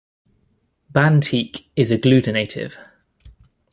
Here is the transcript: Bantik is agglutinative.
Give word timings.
Bantik 0.91 1.65
is 1.75 1.91
agglutinative. 1.91 2.75